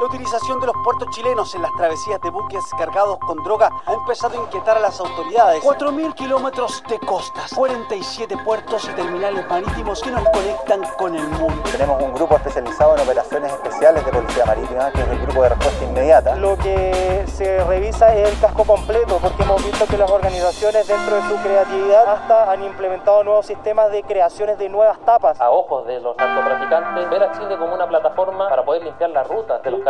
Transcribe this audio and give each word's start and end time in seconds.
La 0.00 0.06
utilización 0.06 0.58
de 0.60 0.66
los 0.66 0.76
puertos 0.82 1.10
chilenos 1.10 1.54
en 1.54 1.60
las 1.60 1.72
travesías 1.76 2.18
de 2.22 2.30
buques 2.30 2.64
cargados 2.78 3.18
con 3.18 3.36
droga 3.44 3.70
ha 3.84 3.92
empezado 3.92 4.40
a 4.40 4.44
inquietar 4.44 4.78
a 4.78 4.80
las 4.80 4.98
autoridades. 4.98 5.62
4.000 5.62 6.14
kilómetros 6.14 6.82
de 6.88 6.98
costas, 7.00 7.52
47 7.52 8.34
puertos 8.38 8.88
y 8.88 8.94
terminales 8.94 9.46
marítimos 9.46 10.00
que 10.00 10.10
nos 10.10 10.26
conectan 10.30 10.80
con 10.96 11.14
el 11.14 11.28
mundo. 11.28 11.62
Tenemos 11.70 12.02
un 12.02 12.14
grupo 12.14 12.34
especializado 12.36 12.96
en 12.96 13.02
operaciones 13.02 13.52
especiales 13.52 14.02
de 14.06 14.10
policía 14.10 14.46
marítima, 14.46 14.90
que 14.90 15.02
es 15.02 15.08
el 15.08 15.18
grupo 15.20 15.42
de 15.42 15.48
respuesta 15.50 15.84
inmediata. 15.84 16.34
Lo 16.36 16.56
que 16.56 17.26
se 17.26 17.62
revisa 17.64 18.14
es 18.14 18.32
el 18.32 18.40
casco 18.40 18.64
completo, 18.64 19.18
porque 19.20 19.42
hemos 19.42 19.62
visto 19.62 19.84
que 19.84 19.98
las 19.98 20.10
organizaciones 20.10 20.88
dentro 20.88 21.16
de 21.16 21.28
su 21.28 21.36
creatividad 21.42 22.08
hasta 22.10 22.50
han 22.50 22.64
implementado 22.64 23.22
nuevos 23.22 23.44
sistemas 23.44 23.92
de 23.92 24.02
creaciones 24.02 24.56
de 24.56 24.70
nuevas 24.70 24.98
tapas. 25.00 25.38
A 25.38 25.50
ojos 25.50 25.86
de 25.86 26.00
los 26.00 26.16
narcotraficantes, 26.16 27.10
ver 27.10 27.22
a 27.22 27.32
Chile 27.32 27.58
como 27.58 27.74
una 27.74 27.86
plataforma 27.86 28.48
para 28.48 28.64
poder 28.64 28.82
limpiar 28.82 29.10
las 29.10 29.28
rutas 29.28 29.62
de 29.62 29.70
los 29.70 29.89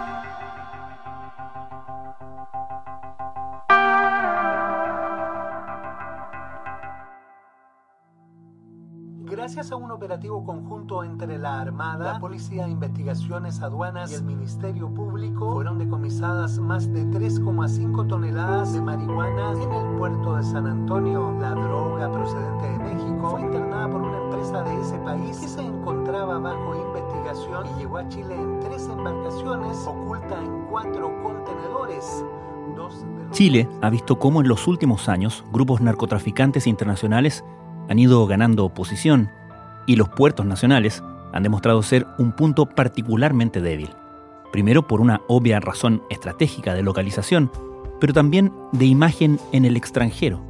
Policía 12.31 12.63
de 12.63 12.71
Investigaciones, 12.71 13.61
Aduanas 13.61 14.09
y 14.09 14.15
el 14.15 14.23
Ministerio 14.23 14.87
Público, 14.87 15.51
fueron 15.51 15.77
decomisadas 15.77 16.59
más 16.59 16.89
de 16.93 17.03
3,5 17.07 18.07
toneladas 18.07 18.71
de 18.71 18.79
marihuana 18.79 19.51
en 19.61 19.69
el 19.73 19.97
puerto 19.97 20.37
de 20.37 20.43
San 20.43 20.65
Antonio. 20.65 21.37
La 21.41 21.49
droga 21.49 22.09
procedente 22.09 22.69
de 22.69 22.79
México 22.79 23.31
fue 23.31 23.41
internada 23.41 23.89
por 23.89 24.01
una 24.01 24.17
empresa 24.17 24.63
de 24.63 24.79
ese 24.79 24.97
país 24.99 25.39
que 25.39 25.47
se 25.49 25.61
encontraba 25.61 26.39
bajo 26.39 26.73
investigación 26.73 27.65
y 27.75 27.79
llegó 27.81 27.97
a 27.97 28.07
Chile 28.07 28.33
en 28.33 28.59
tres 28.61 28.87
embarcaciones, 28.87 29.85
oculta 29.85 30.41
en 30.41 30.67
cuatro 30.69 31.11
contenedores. 31.21 32.23
Chile 33.31 33.67
ha 33.81 33.89
visto 33.89 34.17
cómo 34.17 34.39
en 34.39 34.47
los 34.47 34.69
últimos 34.69 35.09
años 35.09 35.43
grupos 35.51 35.81
narcotraficantes 35.81 36.65
internacionales 36.65 37.43
han 37.89 37.99
ido 37.99 38.25
ganando 38.25 38.73
posición 38.73 39.29
y 39.85 39.97
los 39.97 40.07
puertos 40.07 40.45
nacionales 40.45 41.03
han 41.33 41.43
demostrado 41.43 41.81
ser 41.83 42.07
un 42.17 42.31
punto 42.31 42.65
particularmente 42.65 43.61
débil. 43.61 43.89
Primero 44.51 44.87
por 44.87 45.01
una 45.01 45.21
obvia 45.27 45.59
razón 45.59 46.03
estratégica 46.09 46.73
de 46.73 46.83
localización, 46.83 47.51
pero 47.99 48.13
también 48.13 48.51
de 48.71 48.85
imagen 48.85 49.39
en 49.51 49.65
el 49.65 49.77
extranjero. 49.77 50.41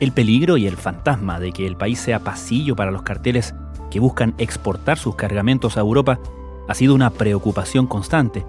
El 0.00 0.12
peligro 0.12 0.56
y 0.56 0.66
el 0.66 0.76
fantasma 0.76 1.38
de 1.38 1.52
que 1.52 1.66
el 1.66 1.76
país 1.76 2.00
sea 2.00 2.20
pasillo 2.20 2.74
para 2.74 2.90
los 2.90 3.02
carteles 3.02 3.54
que 3.90 4.00
buscan 4.00 4.34
exportar 4.38 4.98
sus 4.98 5.14
cargamentos 5.14 5.76
a 5.76 5.80
Europa 5.80 6.18
ha 6.68 6.74
sido 6.74 6.94
una 6.94 7.10
preocupación 7.10 7.86
constante, 7.86 8.44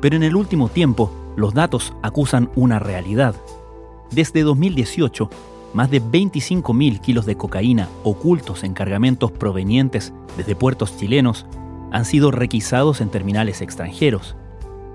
pero 0.00 0.16
en 0.16 0.22
el 0.22 0.36
último 0.36 0.68
tiempo 0.68 1.12
los 1.36 1.52
datos 1.52 1.92
acusan 2.02 2.50
una 2.54 2.78
realidad. 2.78 3.34
Desde 4.10 4.42
2018, 4.42 5.28
más 5.76 5.90
de 5.90 6.00
25.000 6.02 7.00
kilos 7.02 7.26
de 7.26 7.36
cocaína 7.36 7.90
ocultos 8.02 8.64
en 8.64 8.72
cargamentos 8.72 9.30
provenientes 9.30 10.14
desde 10.38 10.56
puertos 10.56 10.96
chilenos 10.96 11.44
han 11.92 12.06
sido 12.06 12.30
requisados 12.30 13.02
en 13.02 13.10
terminales 13.10 13.60
extranjeros. 13.60 14.36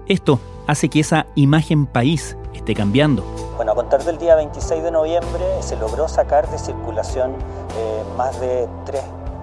Esto 0.07 0.39
hace 0.65 0.89
que 0.89 0.99
esa 0.99 1.27
imagen 1.35 1.85
país 1.85 2.35
esté 2.55 2.73
cambiando. 2.73 3.23
Bueno, 3.55 3.73
a 3.73 3.75
contar 3.75 4.03
del 4.03 4.17
día 4.17 4.35
26 4.35 4.81
de 4.81 4.91
noviembre 4.91 5.45
se 5.61 5.77
logró 5.77 6.07
sacar 6.07 6.49
de 6.49 6.57
circulación 6.57 7.31
eh, 7.31 8.03
más 8.17 8.41
de 8.41 8.67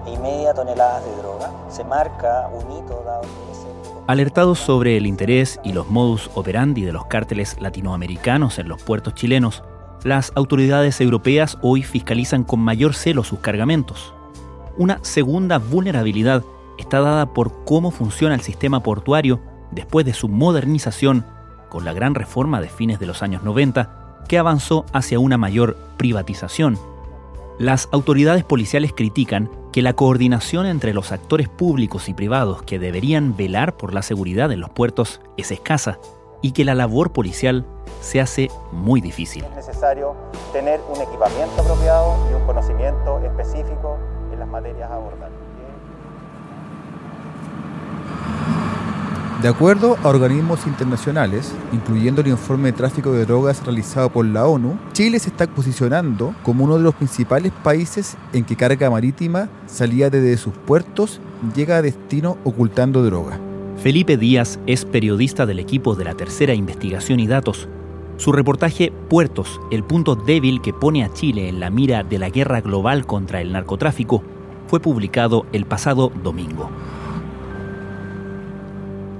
3,5 0.05 0.53
toneladas 0.53 1.05
de 1.05 1.15
droga. 1.21 1.51
Se 1.69 1.85
marca 1.85 2.49
un 2.49 2.77
hito 2.77 3.01
dado 3.05 3.21
Alertados 4.07 4.59
sobre 4.59 4.97
el 4.97 5.05
interés 5.05 5.59
y 5.63 5.71
los 5.71 5.87
modus 5.87 6.31
operandi 6.33 6.83
de 6.83 6.91
los 6.91 7.05
cárteles 7.05 7.61
latinoamericanos 7.61 8.59
en 8.59 8.67
los 8.67 8.81
puertos 8.81 9.13
chilenos, 9.13 9.63
las 10.03 10.31
autoridades 10.35 11.01
europeas 11.01 11.57
hoy 11.61 11.83
fiscalizan 11.83 12.43
con 12.43 12.59
mayor 12.59 12.93
celo 12.93 13.23
sus 13.23 13.39
cargamentos. 13.39 14.13
Una 14.77 14.99
segunda 15.03 15.57
vulnerabilidad 15.57 16.43
está 16.77 17.01
dada 17.01 17.33
por 17.33 17.65
cómo 17.65 17.91
funciona 17.91 18.35
el 18.35 18.41
sistema 18.41 18.81
portuario 18.81 19.41
después 19.71 20.05
de 20.05 20.13
su 20.13 20.29
modernización 20.29 21.25
con 21.69 21.85
la 21.85 21.93
gran 21.93 22.15
reforma 22.15 22.61
de 22.61 22.69
fines 22.69 22.99
de 22.99 23.05
los 23.05 23.21
años 23.21 23.43
90 23.43 24.23
que 24.27 24.37
avanzó 24.37 24.85
hacia 24.93 25.19
una 25.19 25.37
mayor 25.37 25.77
privatización. 25.97 26.77
Las 27.59 27.89
autoridades 27.91 28.45
policiales 28.45 28.93
critican 28.95 29.49
que 29.73 29.81
la 29.81 29.93
coordinación 29.93 30.65
entre 30.65 30.93
los 30.93 31.11
actores 31.11 31.49
públicos 31.49 32.07
y 32.07 32.13
privados 32.13 32.63
que 32.63 32.79
deberían 32.79 33.35
velar 33.35 33.75
por 33.75 33.93
la 33.93 34.01
seguridad 34.01 34.51
en 34.51 34.61
los 34.61 34.69
puertos 34.69 35.19
es 35.35 35.51
escasa 35.51 35.99
y 36.41 36.51
que 36.51 36.63
la 36.63 36.73
labor 36.73 37.11
policial 37.11 37.65
se 38.01 38.21
hace 38.21 38.49
muy 38.71 39.01
difícil. 39.01 39.43
Es 39.43 39.55
necesario 39.55 40.15
tener 40.53 40.79
un 40.93 41.01
equipamiento 41.01 41.61
apropiado 41.61 42.15
y 42.31 42.33
un 42.33 42.45
conocimiento 42.45 43.19
específico 43.19 43.97
en 44.31 44.39
las 44.39 44.47
materias 44.47 44.89
a 44.89 44.95
abordar. 44.95 45.29
De 49.41 49.47
acuerdo 49.47 49.97
a 50.03 50.09
organismos 50.09 50.67
internacionales, 50.67 51.53
incluyendo 51.71 52.19
el 52.19 52.27
informe 52.27 52.73
de 52.73 52.77
tráfico 52.77 53.13
de 53.13 53.25
drogas 53.25 53.63
realizado 53.63 54.09
por 54.09 54.25
la 54.25 54.45
ONU, 54.45 54.77
Chile 54.91 55.17
se 55.17 55.29
está 55.29 55.47
posicionando 55.47 56.35
como 56.43 56.65
uno 56.65 56.75
de 56.75 56.83
los 56.83 56.93
principales 56.93 57.53
países 57.63 58.17
en 58.33 58.43
que 58.43 58.57
carga 58.57 58.89
marítima 58.89 59.47
salía 59.65 60.09
desde 60.09 60.35
sus 60.35 60.53
puertos 60.55 61.21
llega 61.55 61.77
a 61.77 61.81
destino 61.81 62.37
ocultando 62.43 63.01
droga. 63.01 63.39
Felipe 63.81 64.17
Díaz 64.17 64.59
es 64.67 64.83
periodista 64.83 65.45
del 65.45 65.59
equipo 65.59 65.95
de 65.95 66.03
la 66.03 66.15
Tercera 66.15 66.53
Investigación 66.53 67.21
y 67.21 67.27
Datos. 67.27 67.69
Su 68.19 68.33
reportaje 68.33 68.91
Puertos, 69.07 69.61
el 69.71 69.85
punto 69.85 70.15
débil 70.15 70.61
que 70.61 70.73
pone 70.73 71.05
a 71.05 71.13
Chile 71.13 71.47
en 71.47 71.61
la 71.61 71.69
mira 71.69 72.03
de 72.03 72.19
la 72.19 72.29
guerra 72.29 72.59
global 72.59 73.05
contra 73.05 73.39
el 73.39 73.53
narcotráfico, 73.53 74.21
fue 74.67 74.81
publicado 74.81 75.45
el 75.53 75.65
pasado 75.65 76.11
domingo. 76.21 76.69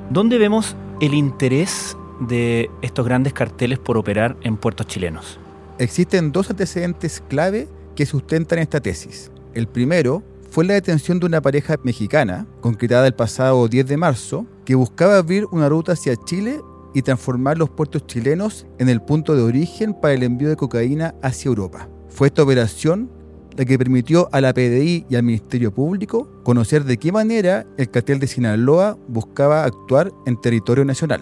¿Dónde 0.10 0.38
vemos 0.38 0.76
el 1.00 1.14
interés 1.14 1.96
de 2.20 2.70
estos 2.82 3.06
grandes 3.06 3.32
carteles 3.32 3.80
por 3.80 3.98
operar 3.98 4.36
en 4.42 4.58
puertos 4.58 4.86
chilenos? 4.88 5.40
Existen 5.78 6.34
dos 6.34 6.50
antecedentes 6.50 7.24
clave 7.30 7.70
que 7.96 8.06
sustentan 8.06 8.60
esta 8.60 8.82
tesis. 8.82 9.32
El 9.54 9.70
primero 9.70 10.24
fue 10.52 10.66
la 10.66 10.74
detención 10.74 11.22
de 11.22 11.26
una 11.26 11.42
pareja 11.42 11.78
mexicana, 11.84 12.48
concretada 12.60 13.08
el 13.08 13.14
pasado 13.14 13.66
10 13.70 13.88
de 13.88 13.96
marzo, 13.96 14.46
que 14.66 14.76
buscaba 14.76 15.18
abrir 15.18 15.46
una 15.52 15.70
ruta 15.70 15.94
hacia 15.94 16.18
Chile 16.18 16.60
y 16.94 17.02
transformar 17.02 17.58
los 17.58 17.70
puertos 17.70 18.06
chilenos 18.08 18.66
en 18.78 18.90
el 18.90 19.02
punto 19.02 19.36
de 19.36 19.44
origen 19.44 19.94
para 19.94 20.14
el 20.14 20.24
envío 20.24 20.50
de 20.50 20.56
cocaína 20.56 21.16
hacia 21.22 21.50
Europa. 21.50 21.90
Fue 22.10 22.28
esta 22.28 22.44
operación 22.44 23.10
la 23.58 23.66
que 23.66 23.78
permitió 23.78 24.30
a 24.32 24.42
la 24.42 24.54
PDI 24.54 25.06
y 25.10 25.16
al 25.16 25.24
Ministerio 25.24 25.74
Público 25.74 26.42
conocer 26.44 26.86
de 26.86 26.98
qué 26.98 27.12
manera 27.12 27.66
el 27.78 27.90
cartel 27.90 28.20
de 28.20 28.28
Sinaloa 28.28 28.98
buscaba 29.08 29.66
actuar 29.66 30.12
en 30.26 30.40
territorio 30.40 30.86
nacional. 30.86 31.22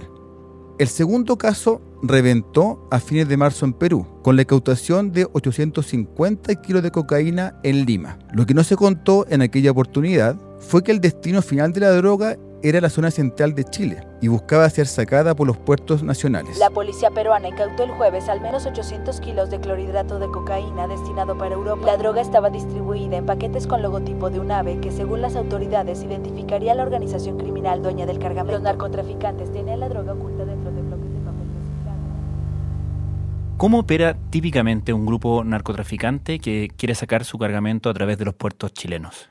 El 0.78 0.88
segundo 0.88 1.39
caso 1.39 1.81
reventó 2.03 2.88
a 2.91 2.99
fines 2.99 3.28
de 3.28 3.38
marzo 3.38 3.66
en 3.66 3.73
Perú, 3.73 4.05
con 4.22 4.35
la 4.35 4.44
incautación 4.44 5.11
de 5.11 5.28
850 5.34 6.53
kilos 6.61 6.84
de 6.84 6.91
cocaína 6.91 7.59
en 7.63 7.85
Lima. 7.85 8.19
Lo 8.34 8.45
que 8.45 8.53
no 8.53 8.63
se 8.63 8.75
contó 8.75 9.25
en 9.29 9.41
aquella 9.41 9.72
oportunidad 9.72 10.39
fue 10.59 10.84
que 10.84 10.91
el 10.91 11.01
destino 11.01 11.41
final 11.41 11.73
de 11.73 11.81
la 11.81 11.91
droga 11.91 12.38
era 12.63 12.81
la 12.81 12.90
zona 12.90 13.12
central 13.12 13.53
de 13.53 13.63
Chile 13.63 14.01
y 14.22 14.28
buscaba 14.29 14.69
ser 14.69 14.88
sacada 14.88 15.35
por 15.35 15.47
los 15.47 15.57
puertos 15.57 16.03
nacionales. 16.03 16.58
La 16.58 16.70
policía 16.70 17.11
peruana 17.11 17.49
incautó 17.49 17.84
el 17.84 17.91
jueves 17.91 18.28
al 18.29 18.41
menos 18.41 18.66
800 18.66 19.20
kilos 19.20 19.49
de 19.49 19.59
clorhidrato 19.59 20.20
de 20.20 20.28
cocaína 20.28 20.87
destinado 20.87 21.37
para 21.37 21.53
Europa. 21.53 21.85
La 21.85 21.97
droga 21.97 22.22
estaba 22.22 22.49
distribuida 22.49 23.17
en 23.17 23.26
paquetes 23.26 23.67
con 23.67 23.81
logotipo 23.81 24.29
de 24.29 24.40
un 24.40 24.52
ave 24.52 24.79
que 24.79 24.91
según 24.91 25.22
las 25.22 25.35
autoridades 25.35 26.02
identificaría 26.02 26.72
a 26.72 26.76
la 26.76 26.84
organización 26.84 27.37
criminal 27.37 27.84
dueña 27.84 28.05
del 28.05 28.20
cargamento. 28.20 28.53
Los 28.53 28.64
narcotraficantes 28.64 29.52
tenían 29.52 29.79
la 29.79 29.90
droga 29.90 30.14
oculta 30.14 30.46
dentro 30.46 30.72
de 30.72 30.81
bloques 30.81 31.14
de 31.14 31.20
papel 31.20 31.47
reciclado. 31.53 31.97
¿Cómo 33.58 33.79
opera 33.79 34.17
típicamente 34.31 34.93
un 34.93 35.05
grupo 35.05 35.43
narcotraficante 35.43 36.40
que 36.40 36.70
quiere 36.76 36.96
sacar 36.96 37.23
su 37.23 37.37
cargamento 37.37 37.90
a 37.90 37.93
través 37.93 38.17
de 38.17 38.26
los 38.26 38.34
puertos 38.34 38.73
chilenos? 38.73 39.29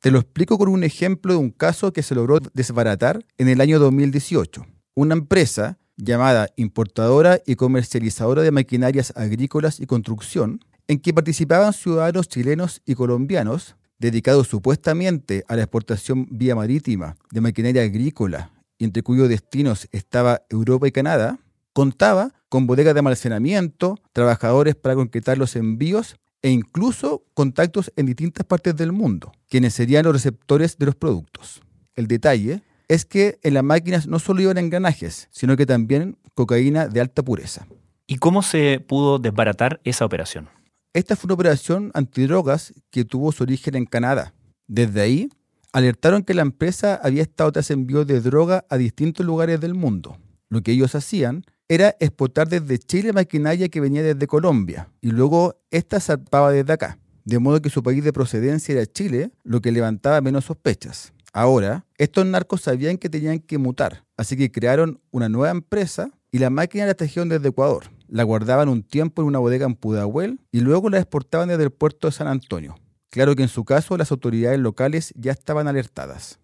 Te 0.00 0.10
lo 0.10 0.18
explico 0.18 0.56
con 0.56 0.68
un 0.68 0.82
ejemplo 0.82 1.34
de 1.34 1.38
un 1.38 1.50
caso 1.50 1.92
que 1.92 2.02
se 2.02 2.14
logró 2.14 2.38
desbaratar 2.54 3.22
en 3.36 3.48
el 3.48 3.60
año 3.60 3.78
2018. 3.78 4.66
Una 4.94 5.14
empresa 5.14 5.78
llamada 5.98 6.48
Importadora 6.56 7.40
y 7.46 7.56
Comercializadora 7.56 8.40
de 8.40 8.50
Maquinarias 8.50 9.12
Agrícolas 9.14 9.78
y 9.78 9.84
Construcción, 9.84 10.60
en 10.88 11.00
que 11.00 11.12
participaban 11.12 11.74
ciudadanos 11.74 12.28
chilenos 12.28 12.80
y 12.86 12.94
colombianos 12.94 13.76
dedicados 13.98 14.48
supuestamente 14.48 15.44
a 15.48 15.56
la 15.56 15.62
exportación 15.62 16.26
vía 16.30 16.56
marítima 16.56 17.16
de 17.30 17.42
maquinaria 17.42 17.82
agrícola 17.82 18.52
entre 18.78 19.02
cuyos 19.02 19.28
destinos 19.28 19.86
estaba 19.92 20.40
Europa 20.48 20.88
y 20.88 20.92
Canadá, 20.92 21.38
contaba 21.74 22.32
con 22.48 22.66
bodegas 22.66 22.94
de 22.94 23.00
almacenamiento, 23.00 23.98
trabajadores 24.14 24.74
para 24.74 24.94
concretar 24.94 25.36
los 25.36 25.54
envíos 25.56 26.16
e 26.42 26.50
incluso 26.50 27.24
contactos 27.34 27.92
en 27.96 28.06
distintas 28.06 28.46
partes 28.46 28.76
del 28.76 28.92
mundo, 28.92 29.32
quienes 29.48 29.74
serían 29.74 30.04
los 30.04 30.14
receptores 30.14 30.78
de 30.78 30.86
los 30.86 30.94
productos. 30.94 31.60
El 31.94 32.06
detalle 32.06 32.62
es 32.88 33.04
que 33.04 33.38
en 33.42 33.54
las 33.54 33.64
máquinas 33.64 34.06
no 34.06 34.18
solo 34.18 34.42
iban 34.42 34.58
engranajes, 34.58 35.28
sino 35.30 35.56
que 35.56 35.66
también 35.66 36.18
cocaína 36.34 36.88
de 36.88 37.00
alta 37.00 37.22
pureza. 37.22 37.66
¿Y 38.06 38.16
cómo 38.16 38.42
se 38.42 38.80
pudo 38.80 39.18
desbaratar 39.18 39.80
esa 39.84 40.04
operación? 40.04 40.48
Esta 40.92 41.14
fue 41.14 41.28
una 41.28 41.34
operación 41.34 41.92
antidrogas 41.94 42.74
que 42.90 43.04
tuvo 43.04 43.30
su 43.30 43.44
origen 43.44 43.76
en 43.76 43.86
Canadá. 43.86 44.34
Desde 44.66 45.02
ahí, 45.02 45.28
alertaron 45.72 46.24
que 46.24 46.34
la 46.34 46.42
empresa 46.42 46.98
había 47.00 47.22
estado 47.22 47.52
tras 47.52 47.70
envío 47.70 48.04
de 48.04 48.20
droga 48.20 48.64
a 48.68 48.76
distintos 48.76 49.24
lugares 49.24 49.60
del 49.60 49.74
mundo. 49.74 50.18
Lo 50.48 50.62
que 50.62 50.72
ellos 50.72 50.96
hacían 50.96 51.44
era 51.70 51.94
exportar 52.00 52.48
desde 52.48 52.78
Chile 52.78 53.12
maquinaria 53.12 53.68
que 53.68 53.80
venía 53.80 54.02
desde 54.02 54.26
Colombia 54.26 54.88
y 55.00 55.12
luego 55.12 55.54
esta 55.70 56.00
zarpaba 56.00 56.50
desde 56.50 56.72
acá. 56.72 56.98
De 57.24 57.38
modo 57.38 57.62
que 57.62 57.70
su 57.70 57.80
país 57.80 58.02
de 58.02 58.12
procedencia 58.12 58.72
era 58.72 58.86
Chile, 58.86 59.30
lo 59.44 59.60
que 59.60 59.70
levantaba 59.70 60.20
menos 60.20 60.46
sospechas. 60.46 61.12
Ahora, 61.32 61.86
estos 61.96 62.26
narcos 62.26 62.62
sabían 62.62 62.98
que 62.98 63.08
tenían 63.08 63.38
que 63.38 63.56
mutar, 63.56 64.04
así 64.16 64.36
que 64.36 64.50
crearon 64.50 65.00
una 65.12 65.28
nueva 65.28 65.50
empresa 65.50 66.10
y 66.32 66.40
la 66.40 66.50
máquina 66.50 66.86
la 66.86 66.94
trajeron 66.94 67.28
desde 67.28 67.50
Ecuador. 67.50 67.84
La 68.08 68.24
guardaban 68.24 68.68
un 68.68 68.82
tiempo 68.82 69.22
en 69.22 69.28
una 69.28 69.38
bodega 69.38 69.66
en 69.66 69.76
Pudahuel 69.76 70.40
y 70.50 70.62
luego 70.62 70.90
la 70.90 70.98
exportaban 70.98 71.50
desde 71.50 71.62
el 71.62 71.70
puerto 71.70 72.08
de 72.08 72.12
San 72.12 72.26
Antonio. 72.26 72.80
Claro 73.10 73.36
que 73.36 73.44
en 73.44 73.48
su 73.48 73.64
caso 73.64 73.96
las 73.96 74.10
autoridades 74.10 74.58
locales 74.58 75.14
ya 75.16 75.30
estaban 75.30 75.68
alertadas. 75.68 76.40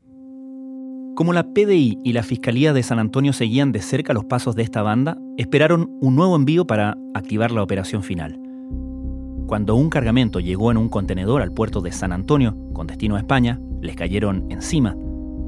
Como 1.17 1.33
la 1.33 1.45
PDI 1.55 1.99
y 2.05 2.13
la 2.13 2.23
Fiscalía 2.23 2.75
de 2.75 2.83
San 2.83 2.99
Antonio 2.99 3.33
seguían 3.33 3.73
de 3.73 3.81
cerca 3.81 4.13
los 4.13 4.27
pasos 4.27 4.55
de 4.55 4.63
esta 4.63 4.83
banda, 4.83 5.17
esperaron 5.39 5.97
un 6.03 6.15
nuevo 6.15 6.37
envío 6.37 6.67
para 6.67 6.99
activar 7.15 7.53
la 7.53 7.63
operación 7.63 8.03
final. 8.03 8.39
Cuando 9.47 9.77
un 9.77 9.89
cargamento 9.89 10.41
llegó 10.41 10.71
en 10.71 10.77
un 10.77 10.91
contenedor 10.91 11.41
al 11.41 11.53
puerto 11.53 11.81
de 11.81 11.91
San 11.91 12.13
Antonio, 12.13 12.55
con 12.75 12.87
destino 12.87 13.17
a 13.17 13.21
España, 13.21 13.59
les 13.81 13.97
cayeron 13.97 14.45
encima. 14.51 14.95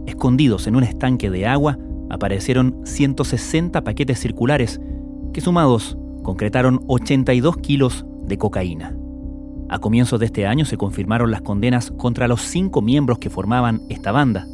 Escondidos 0.07 0.67
en 0.69 0.75
un 0.75 0.85
estanque 0.85 1.29
de 1.29 1.47
agua, 1.47 1.77
aparecieron 2.09 2.81
160 2.85 3.85
paquetes 3.85 4.19
circulares 4.19 4.81
que 5.35 5.43
sumados 5.43 5.99
concretaron 6.23 6.81
82 6.87 7.59
kilos 7.59 8.07
de 8.23 8.39
cocaína. 8.39 8.97
A 9.69 9.81
comienzos 9.81 10.19
de 10.19 10.25
este 10.25 10.47
año 10.47 10.65
se 10.65 10.79
confirmaron 10.79 11.31
las 11.31 11.43
condenas 11.43 11.91
contra 11.91 12.27
los 12.27 12.41
cinco 12.41 12.81
miembros 12.81 13.19
que 13.19 13.29
formaban 13.29 13.83
esta 13.91 14.13
banda. 14.13 14.47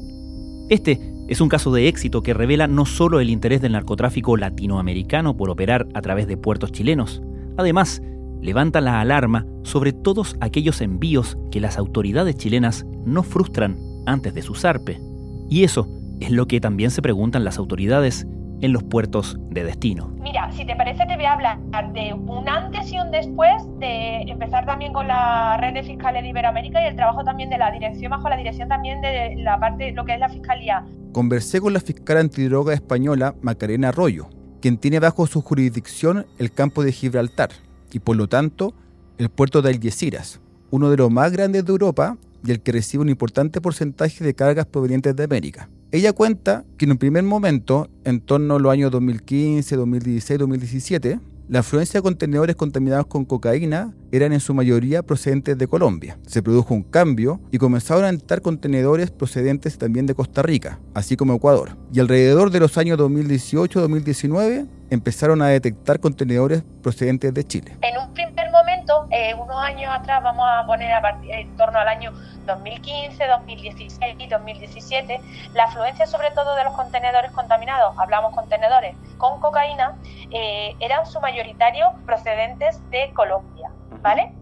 Este 0.69 1.01
es 1.29 1.41
un 1.41 1.49
caso 1.49 1.73
de 1.73 1.89
éxito 1.89 2.23
que 2.23 2.35
revela 2.35 2.67
no 2.67 2.87
solo 2.87 3.21
el 3.21 3.31
interés 3.31 3.61
del 3.61 3.73
narcotráfico 3.73 4.37
latinoamericano 4.37 5.37
por 5.37 5.51
operar 5.51 5.87
a 5.95 6.01
través 6.01 6.27
de 6.27 6.37
puertos 6.37 6.73
chilenos, 6.73 7.23
además 7.57 8.03
levanta 8.41 8.81
la 8.81 9.01
alarma 9.01 9.47
sobre 9.63 9.93
todos 9.93 10.37
aquellos 10.41 10.81
envíos 10.81 11.39
que 11.51 11.61
las 11.61 11.79
autoridades 11.79 12.37
chilenas 12.37 12.87
no 13.05 13.23
frustran 13.23 13.79
antes 14.07 14.35
de 14.35 14.43
su 14.43 14.55
zarpe. 14.55 15.01
Y 15.49 15.65
eso 15.65 15.89
es 16.21 16.31
lo 16.31 16.47
que 16.47 16.61
también 16.61 16.91
se 16.91 17.03
preguntan 17.03 17.45
las 17.45 17.59
autoridades 17.59 18.27
en 18.65 18.73
los 18.73 18.83
puertos 18.83 19.37
de 19.51 19.63
destino. 19.63 20.11
Mira, 20.21 20.51
si 20.53 20.65
te 20.65 20.75
parece 20.75 21.05
te 21.05 21.17
voy 21.17 21.27
a 21.27 21.35
hablar 21.35 21.59
de 21.93 22.15
un 22.15 22.49
antes 22.49 22.91
y 22.91 22.99
un 22.99 23.11
después 23.11 23.63
de 23.79 24.23
empezar 24.23 24.65
también 24.65 24.95
con 24.95 25.07
la 25.07 25.59
red 25.59 25.75
de 25.75 25.83
fiscales 25.83 26.23
de 26.23 26.31
Iberoamérica 26.31 26.83
y 26.83 26.87
el 26.87 26.97
trabajo 26.97 27.23
también 27.25 27.51
de 27.51 27.59
la 27.59 27.71
dirección 27.71 28.11
bajo 28.11 28.31
la 28.31 28.39
dirección 28.39 28.71
también 28.71 29.03
de 29.03 29.37
la 29.37 29.61
parte 29.61 29.93
lo 29.93 30.07
que 30.07 30.15
es 30.15 30.19
la 30.21 30.31
fiscalía. 30.31 30.83
Conversé 31.13 31.61
con 31.61 31.75
la 31.75 31.81
fiscal 31.81 32.17
antidroga 32.17 32.73
española 32.73 33.35
Macarena 33.43 33.89
Arroyo, 33.91 34.31
quien 34.63 34.79
tiene 34.79 34.99
bajo 34.99 35.27
su 35.27 35.43
jurisdicción 35.43 36.25
el 36.39 36.51
campo 36.51 36.83
de 36.83 36.93
Gibraltar 36.93 37.51
y 37.93 37.99
por 37.99 38.17
lo 38.17 38.29
tanto 38.29 38.73
el 39.19 39.29
puerto 39.29 39.61
de 39.61 39.69
Algeciras, 39.69 40.41
uno 40.71 40.89
de 40.89 40.97
los 40.97 41.11
más 41.11 41.31
grandes 41.33 41.67
de 41.67 41.71
Europa 41.71 42.17
y 42.47 42.51
el 42.51 42.61
que 42.61 42.73
recibe 42.73 43.03
un 43.03 43.09
importante 43.09 43.61
porcentaje 43.61 44.23
de 44.23 44.35
cargas 44.35 44.67
provenientes 44.67 45.17
de 45.17 45.25
América. 45.25 45.69
Ella 45.91 46.13
cuenta 46.13 46.65
que 46.77 46.85
en 46.85 46.93
un 46.93 46.99
primer 46.99 47.23
momento, 47.23 47.89
en 48.05 48.21
torno 48.21 48.57
a 48.57 48.59
los 48.59 48.73
años 48.73 48.91
2015, 48.91 49.77
2016, 49.77 50.39
2017, 50.39 51.21
la 51.47 51.59
afluencia 51.59 51.99
de 51.99 52.03
contenedores 52.03 52.57
contaminados 52.57 53.07
con 53.07 53.27
cocaína 53.27 53.95
eran 54.11 54.33
en 54.33 54.41
su 54.41 54.55
mayoría 54.55 55.03
procedentes 55.03 55.59
de 55.59 55.69
Colombia. 55.69 56.19
Se 56.27 56.43
produjo 56.43 56.73
un 56.73 56.83
cambio 56.83 57.39
y 57.53 57.59
comenzaron 57.59 58.05
a 58.05 58.09
entrar 58.09 58.41
contenedores 58.41 59.11
procedentes 59.11 59.77
también 59.77 60.07
de 60.07 60.15
Costa 60.15 60.43
Rica, 60.43 60.81
así 60.95 61.17
como 61.17 61.35
Ecuador. 61.35 61.77
Y 61.93 62.01
alrededor 62.01 62.51
de 62.51 62.61
los 62.61 62.79
años 62.79 62.99
2018-2019 62.99 64.67
empezaron 64.91 65.43
a 65.43 65.49
detectar 65.49 66.01
contenedores 66.01 66.63
procedentes 66.83 67.33
de 67.33 67.45
Chile. 67.45 67.77
En 67.83 67.99
un 67.99 68.13
primer 68.13 68.51
momento, 68.51 69.07
eh, 69.11 69.35
unos 69.35 69.57
años 69.57 69.93
atrás, 69.93 70.23
vamos 70.23 70.47
a 70.49 70.67
poner 70.67 70.93
a 70.93 71.01
partir, 71.01 71.31
en 71.33 71.57
torno 71.57 71.79
al 71.79 71.89
año 71.89 72.13
2015, 72.47 73.27
2016 73.27 74.17
y 74.19 74.27
2017, 74.27 75.21
la 75.55 75.65
afluencia 75.65 76.07
sobre 76.07 76.31
todo 76.31 76.55
de 76.55 76.65
los 76.65 76.75
contenedores 76.75 77.31
contaminados, 77.33 77.97
hablamos 77.99 78.35
contenedores 78.35 78.95
con 79.19 79.41
cocaína, 79.41 79.97
eh, 80.31 80.75
eran 80.81 81.07
su 81.07 81.21
mayoritario 81.21 81.93
procedentes 82.07 82.79
de 82.91 83.11
Colombia, 83.15 83.71
¿vale? 84.03 84.33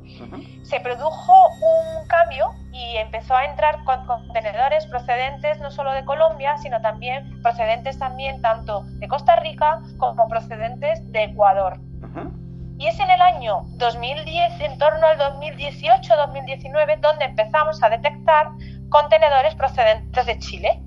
Se 0.62 0.80
produjo 0.80 1.48
un 1.48 2.06
cambio 2.08 2.50
y 2.72 2.96
empezó 2.96 3.36
a 3.36 3.44
entrar 3.44 3.84
con 3.84 4.04
contenedores 4.06 4.86
procedentes 4.86 5.60
no 5.60 5.70
solo 5.70 5.92
de 5.92 6.04
Colombia, 6.04 6.56
sino 6.58 6.80
también 6.80 7.40
procedentes 7.42 7.98
también 7.98 8.40
tanto 8.40 8.84
de 8.98 9.08
Costa 9.08 9.36
Rica 9.36 9.80
como 9.98 10.26
procedentes 10.28 11.00
de 11.12 11.24
Ecuador. 11.24 11.78
Y 12.78 12.88
es 12.88 12.98
en 12.98 13.10
el 13.10 13.20
año 13.20 13.62
2010, 13.76 14.60
en 14.60 14.78
torno 14.78 15.06
al 15.06 15.18
2018-2019, 15.18 16.98
donde 17.00 17.26
empezamos 17.26 17.82
a 17.82 17.90
detectar 17.90 18.48
contenedores 18.88 19.54
procedentes 19.54 20.26
de 20.26 20.38
Chile. 20.38 20.82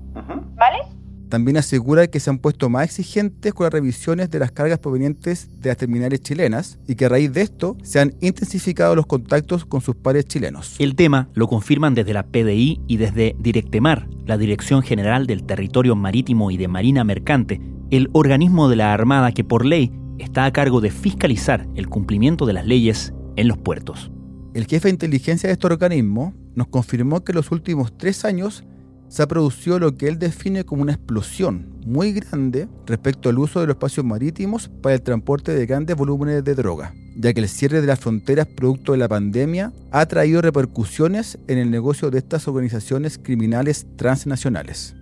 ¿Vale? 0.56 0.78
También 1.28 1.56
asegura 1.56 2.06
que 2.06 2.20
se 2.20 2.30
han 2.30 2.38
puesto 2.38 2.68
más 2.68 2.84
exigentes 2.84 3.52
con 3.52 3.64
las 3.64 3.72
revisiones 3.72 4.30
de 4.30 4.38
las 4.38 4.52
cargas 4.52 4.78
provenientes 4.78 5.48
de 5.60 5.70
las 5.70 5.76
terminales 5.76 6.20
chilenas 6.20 6.78
y 6.86 6.94
que 6.94 7.06
a 7.06 7.08
raíz 7.08 7.32
de 7.32 7.42
esto 7.42 7.76
se 7.82 7.98
han 7.98 8.14
intensificado 8.20 8.94
los 8.94 9.06
contactos 9.06 9.64
con 9.64 9.80
sus 9.80 9.96
pares 9.96 10.26
chilenos. 10.26 10.76
El 10.78 10.94
tema 10.94 11.28
lo 11.34 11.48
confirman 11.48 11.94
desde 11.94 12.12
la 12.12 12.26
PDI 12.26 12.80
y 12.86 12.96
desde 12.96 13.34
Directemar, 13.40 14.08
la 14.24 14.38
Dirección 14.38 14.82
General 14.82 15.26
del 15.26 15.44
Territorio 15.44 15.96
Marítimo 15.96 16.50
y 16.50 16.56
de 16.56 16.68
Marina 16.68 17.02
Mercante, 17.02 17.60
el 17.90 18.08
organismo 18.12 18.68
de 18.68 18.76
la 18.76 18.92
Armada 18.92 19.32
que 19.32 19.44
por 19.44 19.64
ley 19.64 19.92
está 20.18 20.44
a 20.44 20.52
cargo 20.52 20.80
de 20.80 20.90
fiscalizar 20.90 21.66
el 21.74 21.88
cumplimiento 21.88 22.46
de 22.46 22.52
las 22.52 22.66
leyes 22.66 23.12
en 23.36 23.48
los 23.48 23.58
puertos. 23.58 24.10
El 24.54 24.66
jefe 24.66 24.88
de 24.88 24.94
inteligencia 24.94 25.48
de 25.48 25.54
este 25.54 25.66
organismo 25.66 26.34
nos 26.54 26.68
confirmó 26.68 27.22
que 27.22 27.32
en 27.32 27.36
los 27.36 27.50
últimos 27.52 27.96
tres 27.98 28.24
años 28.24 28.64
se 29.08 29.26
producido 29.26 29.78
lo 29.78 29.96
que 29.96 30.08
él 30.08 30.18
define 30.18 30.64
como 30.64 30.82
una 30.82 30.92
explosión 30.92 31.76
muy 31.86 32.12
grande 32.12 32.68
respecto 32.86 33.28
al 33.28 33.38
uso 33.38 33.60
de 33.60 33.66
los 33.66 33.74
espacios 33.74 34.04
marítimos 34.04 34.68
para 34.82 34.94
el 34.96 35.02
transporte 35.02 35.54
de 35.54 35.66
grandes 35.66 35.96
volúmenes 35.96 36.42
de 36.42 36.54
droga, 36.54 36.92
ya 37.16 37.32
que 37.32 37.40
el 37.40 37.48
cierre 37.48 37.80
de 37.80 37.86
las 37.86 38.00
fronteras 38.00 38.46
producto 38.46 38.92
de 38.92 38.98
la 38.98 39.08
pandemia 39.08 39.72
ha 39.92 40.06
traído 40.06 40.42
repercusiones 40.42 41.38
en 41.46 41.58
el 41.58 41.70
negocio 41.70 42.10
de 42.10 42.18
estas 42.18 42.48
organizaciones 42.48 43.18
criminales 43.18 43.86
transnacionales. 43.96 44.94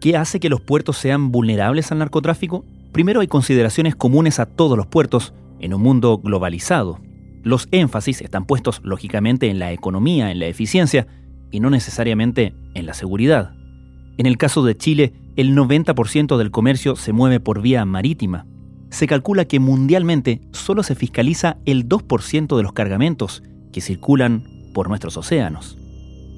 ¿Qué 0.00 0.16
hace 0.16 0.40
que 0.40 0.48
los 0.48 0.62
puertos 0.62 0.96
sean 0.96 1.30
vulnerables 1.30 1.92
al 1.92 1.98
narcotráfico? 1.98 2.64
Primero 2.92 3.20
hay 3.20 3.28
consideraciones 3.28 3.94
comunes 3.94 4.40
a 4.40 4.46
todos 4.46 4.76
los 4.76 4.86
puertos 4.86 5.34
en 5.60 5.74
un 5.74 5.82
mundo 5.82 6.18
globalizado. 6.18 6.98
Los 7.42 7.68
énfasis 7.70 8.22
están 8.22 8.46
puestos 8.46 8.80
lógicamente 8.82 9.48
en 9.48 9.58
la 9.58 9.72
economía, 9.72 10.30
en 10.30 10.38
la 10.38 10.46
eficiencia 10.46 11.06
y 11.50 11.60
no 11.60 11.70
necesariamente 11.70 12.54
en 12.74 12.86
la 12.86 12.94
seguridad. 12.94 13.52
En 14.18 14.26
el 14.26 14.36
caso 14.36 14.64
de 14.64 14.76
Chile, 14.76 15.14
el 15.36 15.56
90% 15.56 16.36
del 16.36 16.50
comercio 16.50 16.96
se 16.96 17.12
mueve 17.12 17.40
por 17.40 17.62
vía 17.62 17.84
marítima. 17.84 18.46
Se 18.90 19.06
calcula 19.06 19.44
que 19.44 19.60
mundialmente 19.60 20.40
solo 20.52 20.82
se 20.82 20.94
fiscaliza 20.94 21.56
el 21.64 21.88
2% 21.88 22.56
de 22.56 22.62
los 22.62 22.72
cargamentos 22.72 23.42
que 23.72 23.80
circulan 23.80 24.44
por 24.74 24.88
nuestros 24.88 25.16
océanos. 25.16 25.78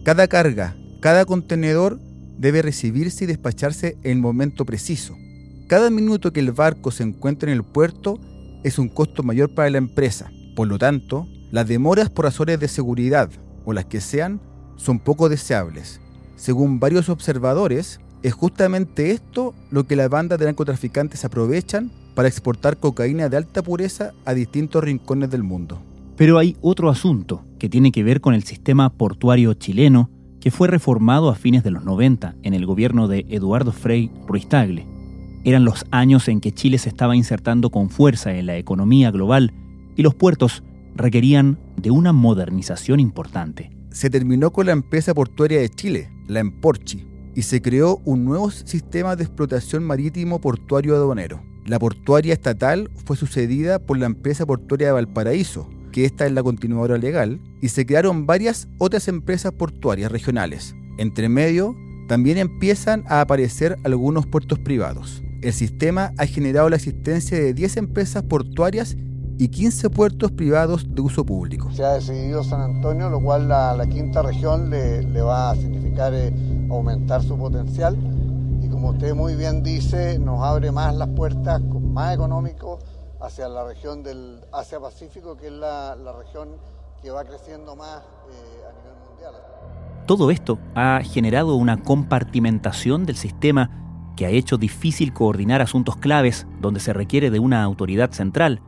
Cada 0.04 0.28
carga, 0.28 0.76
cada 1.00 1.24
contenedor 1.24 1.98
debe 2.38 2.62
recibirse 2.62 3.24
y 3.24 3.26
despacharse 3.26 3.96
en 4.02 4.12
el 4.12 4.18
momento 4.18 4.64
preciso. 4.64 5.16
Cada 5.68 5.90
minuto 5.90 6.32
que 6.32 6.40
el 6.40 6.52
barco 6.52 6.90
se 6.90 7.02
encuentra 7.02 7.50
en 7.50 7.56
el 7.56 7.64
puerto 7.64 8.20
es 8.62 8.78
un 8.78 8.88
costo 8.88 9.22
mayor 9.22 9.54
para 9.54 9.70
la 9.70 9.78
empresa. 9.78 10.30
Por 10.54 10.68
lo 10.68 10.78
tanto, 10.78 11.26
las 11.50 11.66
demoras 11.66 12.10
por 12.10 12.26
razones 12.26 12.60
de 12.60 12.68
seguridad 12.68 13.30
o 13.64 13.72
las 13.72 13.86
que 13.86 14.00
sean 14.00 14.40
son 14.76 14.98
poco 14.98 15.28
deseables. 15.28 16.00
Según 16.36 16.80
varios 16.80 17.08
observadores, 17.08 18.00
es 18.22 18.32
justamente 18.34 19.10
esto 19.10 19.54
lo 19.70 19.84
que 19.84 19.96
las 19.96 20.08
bandas 20.08 20.38
de 20.38 20.46
narcotraficantes 20.46 21.24
aprovechan 21.24 21.90
para 22.14 22.28
exportar 22.28 22.76
cocaína 22.76 23.28
de 23.28 23.36
alta 23.36 23.62
pureza 23.62 24.12
a 24.24 24.34
distintos 24.34 24.84
rincones 24.84 25.30
del 25.30 25.42
mundo. 25.42 25.80
Pero 26.16 26.38
hay 26.38 26.56
otro 26.60 26.90
asunto 26.90 27.44
que 27.58 27.68
tiene 27.68 27.90
que 27.90 28.04
ver 28.04 28.20
con 28.20 28.34
el 28.34 28.44
sistema 28.44 28.90
portuario 28.90 29.54
chileno 29.54 30.10
que 30.40 30.50
fue 30.50 30.68
reformado 30.68 31.30
a 31.30 31.34
fines 31.34 31.62
de 31.62 31.70
los 31.70 31.84
90 31.84 32.34
en 32.42 32.54
el 32.54 32.66
gobierno 32.66 33.08
de 33.08 33.26
Eduardo 33.28 33.72
Frei 33.72 34.10
Ruiz 34.26 34.48
Tagle. 34.48 34.86
Eran 35.44 35.64
los 35.64 35.86
años 35.90 36.28
en 36.28 36.40
que 36.40 36.52
Chile 36.52 36.78
se 36.78 36.88
estaba 36.88 37.16
insertando 37.16 37.70
con 37.70 37.90
fuerza 37.90 38.34
en 38.34 38.46
la 38.46 38.56
economía 38.56 39.10
global 39.10 39.52
y 39.96 40.02
los 40.02 40.14
puertos 40.14 40.62
requerían 40.94 41.58
de 41.76 41.90
una 41.90 42.12
modernización 42.12 43.00
importante. 43.00 43.70
Se 43.92 44.08
terminó 44.08 44.52
con 44.52 44.66
la 44.66 44.72
empresa 44.72 45.12
portuaria 45.12 45.60
de 45.60 45.68
Chile, 45.68 46.10
la 46.26 46.40
Emporchi, 46.40 47.06
y 47.34 47.42
se 47.42 47.60
creó 47.60 48.00
un 48.04 48.24
nuevo 48.24 48.50
sistema 48.50 49.16
de 49.16 49.24
explotación 49.24 49.84
marítimo 49.84 50.40
portuario 50.40 50.96
aduanero. 50.96 51.42
La 51.66 51.78
portuaria 51.78 52.32
estatal 52.32 52.90
fue 53.04 53.16
sucedida 53.16 53.78
por 53.78 53.98
la 53.98 54.06
empresa 54.06 54.46
portuaria 54.46 54.88
de 54.88 54.92
Valparaíso, 54.94 55.68
que 55.92 56.06
esta 56.06 56.26
es 56.26 56.32
la 56.32 56.42
continuadora 56.42 56.96
legal, 56.96 57.38
y 57.60 57.68
se 57.68 57.84
crearon 57.84 58.26
varias 58.26 58.66
otras 58.78 59.08
empresas 59.08 59.52
portuarias 59.52 60.10
regionales. 60.10 60.74
Entre 60.96 61.28
medio, 61.28 61.76
también 62.08 62.38
empiezan 62.38 63.04
a 63.08 63.20
aparecer 63.20 63.76
algunos 63.84 64.26
puertos 64.26 64.58
privados. 64.58 65.22
El 65.42 65.52
sistema 65.52 66.12
ha 66.16 66.26
generado 66.26 66.70
la 66.70 66.76
existencia 66.76 67.38
de 67.38 67.52
10 67.52 67.76
empresas 67.76 68.22
portuarias 68.22 68.96
y 69.38 69.48
15 69.48 69.90
puertos 69.90 70.30
privados 70.32 70.86
de 70.94 71.00
uso 71.00 71.24
público. 71.24 71.70
Se 71.72 71.84
ha 71.84 71.94
decidido 71.94 72.44
San 72.44 72.60
Antonio, 72.60 73.08
lo 73.08 73.20
cual 73.20 73.50
a 73.50 73.74
la 73.76 73.86
quinta 73.86 74.22
región 74.22 74.70
le, 74.70 75.22
va 75.22 75.50
a 75.50 75.56
significar 75.56 76.12
eh, 76.14 76.32
aumentar 76.70 77.22
su 77.22 77.36
potencial 77.36 77.96
y 78.62 78.68
como 78.68 78.90
usted 78.90 79.14
muy 79.14 79.34
bien 79.34 79.62
dice, 79.62 80.18
nos 80.18 80.42
abre 80.42 80.70
más 80.70 80.94
las 80.94 81.08
puertas 81.08 81.60
con 81.60 81.92
más 81.92 82.14
económico 82.14 82.78
hacia 83.20 83.48
la 83.48 83.64
región 83.64 84.02
del 84.02 84.40
Asia-Pacífico, 84.52 85.36
que 85.36 85.46
es 85.46 85.52
la, 85.52 85.96
región 86.18 86.50
que 87.00 87.10
va 87.10 87.24
creciendo 87.24 87.74
más 87.76 87.98
eh, 87.98 88.62
a 88.68 88.72
nivel 88.78 88.94
mundial. 89.08 89.34
Todo 90.06 90.30
esto 90.30 90.58
ha 90.74 91.00
generado 91.04 91.54
una 91.56 91.82
compartimentación 91.82 93.06
del 93.06 93.16
sistema 93.16 93.70
que 94.16 94.26
ha 94.26 94.30
hecho 94.30 94.58
difícil 94.58 95.12
coordinar 95.12 95.62
asuntos 95.62 95.96
claves 95.96 96.46
donde 96.60 96.80
se 96.80 96.92
requiere 96.92 97.30
de 97.30 97.38
una 97.38 97.62
autoridad 97.62 98.10
central, 98.10 98.60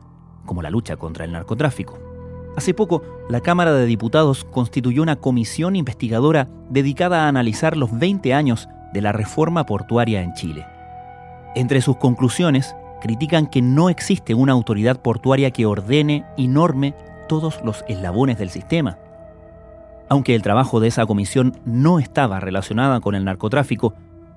como 0.45 0.61
la 0.61 0.69
lucha 0.69 0.97
contra 0.97 1.25
el 1.25 1.31
narcotráfico. 1.31 1.97
Hace 2.55 2.73
poco, 2.73 3.03
la 3.29 3.41
Cámara 3.41 3.73
de 3.73 3.85
Diputados 3.85 4.45
constituyó 4.45 5.01
una 5.01 5.17
comisión 5.17 5.75
investigadora 5.75 6.47
dedicada 6.69 7.25
a 7.25 7.27
analizar 7.27 7.75
los 7.75 7.97
20 7.97 8.33
años 8.33 8.69
de 8.93 9.01
la 9.01 9.11
reforma 9.11 9.65
portuaria 9.65 10.21
en 10.21 10.33
Chile. 10.33 10.65
Entre 11.55 11.81
sus 11.81 11.97
conclusiones, 11.97 12.75
critican 13.01 13.47
que 13.47 13.61
no 13.61 13.89
existe 13.89 14.33
una 14.33 14.53
autoridad 14.53 15.01
portuaria 15.01 15.51
que 15.51 15.65
ordene 15.65 16.25
y 16.37 16.47
norme 16.47 16.95
todos 17.27 17.59
los 17.63 17.83
eslabones 17.87 18.37
del 18.37 18.49
sistema. 18.49 18.97
Aunque 20.07 20.35
el 20.35 20.41
trabajo 20.41 20.79
de 20.79 20.87
esa 20.87 21.05
comisión 21.05 21.59
no 21.65 21.99
estaba 21.99 22.39
relacionada 22.39 23.01
con 23.01 23.15
el 23.15 23.25
narcotráfico, 23.25 23.93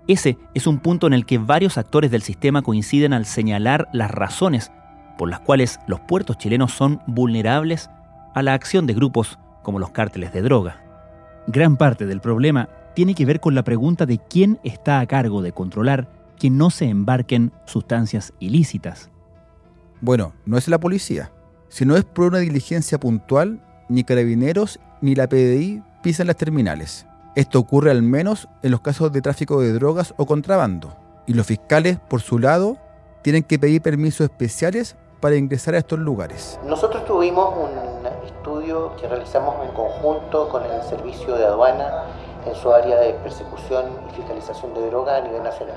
ese 0.07 0.39
es 0.55 0.67
un 0.67 0.79
punto 0.79 1.07
en 1.07 1.13
el 1.13 1.27
que 1.27 1.39
varios 1.39 1.77
actores 1.77 2.11
del 2.11 2.23
sistema 2.23 2.63
coinciden 2.63 3.13
al 3.13 3.27
señalar 3.27 3.89
las 3.93 4.11
razones 4.11 4.73
por 5.19 5.29
las 5.29 5.41
cuales 5.41 5.81
los 5.87 6.01
puertos 6.01 6.39
chilenos 6.39 6.73
son 6.73 7.03
vulnerables 7.07 7.91
a 8.35 8.43
la 8.43 8.55
acción 8.55 8.87
de 8.87 8.95
grupos 8.95 9.39
como 9.63 9.79
los 9.79 9.91
cárteles 9.91 10.33
de 10.33 10.41
droga. 10.41 10.81
Gran 11.49 11.77
parte 11.77 12.07
del 12.07 12.21
problema 12.21 12.71
tiene 12.95 13.15
que 13.15 13.27
ver 13.27 13.41
con 13.41 13.55
la 13.55 13.65
pregunta 13.65 14.07
de 14.07 14.19
quién 14.19 14.59
está 14.65 15.01
a 15.01 15.07
cargo 15.07 15.43
de 15.43 15.53
controlar 15.53 16.09
que 16.39 16.51
no 16.51 16.71
se 16.71 16.87
embarquen 16.87 17.53
sustancias 17.67 18.33
ilícitas. 18.39 19.11
Bueno, 20.01 20.33
no 20.47 20.57
es 20.57 20.69
la 20.69 20.79
policía. 20.79 21.33
Si 21.69 21.85
no 21.85 21.97
es 21.97 22.05
por 22.05 22.27
una 22.27 22.39
diligencia 22.39 22.99
puntual, 22.99 23.61
ni 23.89 24.05
carabineros 24.05 24.79
ni 25.01 25.15
la 25.15 25.29
PDI 25.29 25.83
pisan 26.03 26.29
las 26.29 26.37
terminales. 26.37 27.07
Esto 27.35 27.59
ocurre 27.59 27.91
al 27.91 28.03
menos 28.03 28.49
en 28.63 28.71
los 28.71 28.81
casos 28.81 29.13
de 29.13 29.23
tráfico 29.23 29.61
de 29.61 29.73
drogas 29.73 30.15
o 30.17 30.27
contrabando. 30.27 30.97
Y 31.27 31.35
los 31.35 31.47
fiscales, 31.47 31.99
por 31.99 32.21
su 32.21 32.39
lado, 32.39 32.79
tienen 33.23 33.43
que 33.43 33.59
pedir 33.59 33.83
permisos 33.83 34.25
especiales 34.25 34.97
para 35.21 35.37
ingresar 35.37 35.75
a 35.75 35.79
estos 35.79 35.99
lugares. 35.99 36.59
Nosotros 36.65 37.05
tuvimos 37.05 37.55
un 37.57 38.07
estudio 38.27 38.95
que 38.97 39.09
realizamos 39.09 39.57
en 39.67 39.73
conjunto 39.73 40.49
con 40.49 40.63
el 40.65 40.83
Servicio 40.83 41.37
de 41.37 41.45
Aduana 41.45 42.05
en 42.47 42.55
su 42.55 42.73
área 42.73 42.99
de 43.01 43.13
persecución 43.15 43.85
y 44.11 44.17
fiscalización 44.17 44.75
de 44.75 44.87
drogas 44.87 45.21
a 45.21 45.25
nivel 45.25 45.43
nacional. 45.43 45.77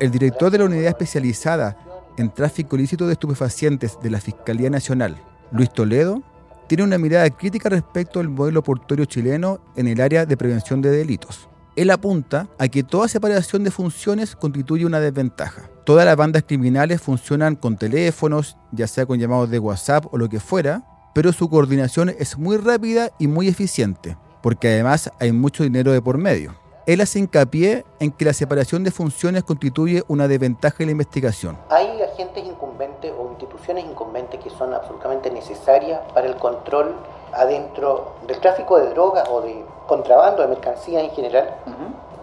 El 0.00 0.10
director 0.10 0.50
de 0.50 0.58
la 0.58 0.64
unidad 0.64 0.88
especializada 0.88 1.76
en 2.16 2.30
tráfico 2.30 2.76
ilícito 2.76 3.06
de 3.06 3.12
estupefacientes 3.12 3.98
de 4.00 4.10
la 4.10 4.20
Fiscalía 4.20 4.70
Nacional, 4.70 5.16
Luis 5.50 5.70
Toledo, 5.70 6.22
tiene 6.66 6.82
una 6.82 6.98
mirada 6.98 7.28
crítica 7.30 7.68
respecto 7.68 8.18
al 8.18 8.28
modelo 8.28 8.62
portuario 8.62 9.04
chileno 9.04 9.60
en 9.76 9.86
el 9.86 10.00
área 10.00 10.26
de 10.26 10.36
prevención 10.36 10.82
de 10.82 10.90
delitos. 10.90 11.48
Él 11.76 11.90
apunta 11.90 12.48
a 12.58 12.68
que 12.68 12.82
toda 12.82 13.06
separación 13.06 13.62
de 13.62 13.70
funciones 13.70 14.34
constituye 14.34 14.86
una 14.86 14.98
desventaja. 14.98 15.68
Todas 15.86 16.04
las 16.04 16.16
bandas 16.16 16.42
criminales 16.42 17.00
funcionan 17.00 17.54
con 17.54 17.76
teléfonos, 17.76 18.56
ya 18.72 18.88
sea 18.88 19.06
con 19.06 19.20
llamados 19.20 19.48
de 19.50 19.60
WhatsApp 19.60 20.12
o 20.12 20.18
lo 20.18 20.28
que 20.28 20.40
fuera, 20.40 20.82
pero 21.14 21.32
su 21.32 21.48
coordinación 21.48 22.08
es 22.08 22.36
muy 22.36 22.56
rápida 22.56 23.10
y 23.20 23.28
muy 23.28 23.46
eficiente, 23.46 24.16
porque 24.42 24.66
además 24.66 25.12
hay 25.20 25.30
mucho 25.30 25.62
dinero 25.62 25.92
de 25.92 26.02
por 26.02 26.18
medio. 26.18 26.56
Él 26.86 27.00
hace 27.02 27.20
hincapié 27.20 27.84
en 28.00 28.10
que 28.10 28.24
la 28.24 28.32
separación 28.32 28.82
de 28.82 28.90
funciones 28.90 29.44
constituye 29.44 30.02
una 30.08 30.26
desventaja 30.26 30.78
en 30.80 30.86
la 30.88 30.92
investigación. 30.92 31.56
Hay 31.70 32.02
agentes 32.02 32.44
incumbentes 32.44 33.12
o 33.16 33.30
instituciones 33.30 33.84
incumbentes 33.84 34.40
que 34.42 34.50
son 34.50 34.74
absolutamente 34.74 35.30
necesarias 35.30 36.00
para 36.12 36.26
el 36.26 36.34
control 36.34 36.96
adentro 37.32 38.16
del 38.26 38.40
tráfico 38.40 38.78
de 38.78 38.90
drogas 38.90 39.28
o 39.30 39.40
de 39.40 39.64
contrabando 39.86 40.42
de 40.42 40.48
mercancías 40.48 41.04
en 41.04 41.10
general, 41.10 41.54